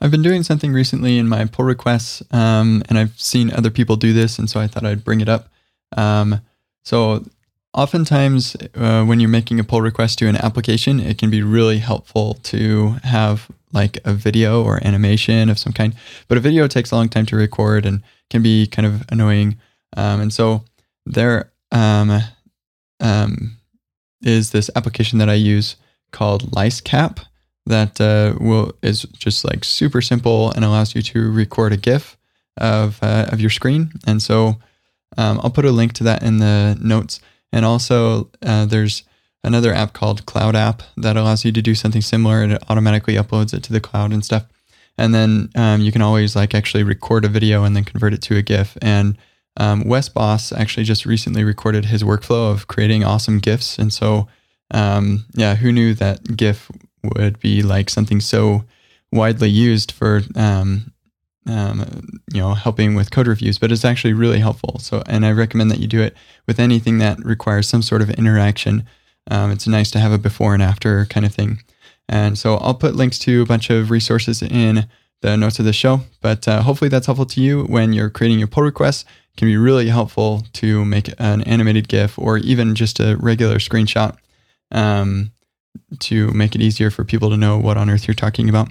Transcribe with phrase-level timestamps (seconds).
[0.00, 3.96] I've been doing something recently in my pull requests, um, and I've seen other people
[3.96, 5.50] do this, and so I thought I'd bring it up.
[5.96, 6.40] Um,
[6.82, 7.26] so,
[7.74, 11.78] oftentimes, uh, when you're making a pull request to an application, it can be really
[11.78, 15.94] helpful to have like a video or animation of some kind.
[16.28, 19.58] But a video takes a long time to record and can be kind of annoying.
[19.96, 20.64] Um, and so,
[21.04, 22.20] there um,
[23.00, 23.58] um,
[24.22, 25.76] is this application that I use
[26.10, 27.26] called LiceCap
[27.66, 32.16] that uh, will is just like super simple and allows you to record a GIF
[32.56, 33.92] of uh, of your screen.
[34.06, 34.56] And so
[35.16, 37.20] um, I'll put a link to that in the notes.
[37.52, 39.02] And also uh, there's
[39.42, 42.44] another app called Cloud App that allows you to do something similar.
[42.44, 44.46] It automatically uploads it to the cloud and stuff.
[44.98, 48.22] And then um, you can always like actually record a video and then convert it
[48.22, 48.76] to a GIF.
[48.82, 49.16] And
[49.56, 53.78] um, Wes Bos actually just recently recorded his workflow of creating awesome GIFs.
[53.78, 54.28] And so,
[54.72, 56.70] um, yeah, who knew that GIF
[57.02, 58.64] would be like something so
[59.12, 60.92] widely used for um,
[61.46, 64.78] um, you know helping with code reviews, but it's actually really helpful.
[64.78, 68.10] So, and I recommend that you do it with anything that requires some sort of
[68.10, 68.84] interaction.
[69.30, 71.62] Um, it's nice to have a before and after kind of thing.
[72.08, 74.88] And so I'll put links to a bunch of resources in
[75.20, 76.00] the notes of the show.
[76.20, 79.04] But uh, hopefully that's helpful to you when you're creating your pull requests.
[79.34, 83.56] It can be really helpful to make an animated GIF or even just a regular
[83.56, 84.16] screenshot.
[84.72, 85.30] Um,
[86.00, 88.68] to make it easier for people to know what on earth you're talking about.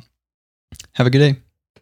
[0.94, 1.42] Have a good day.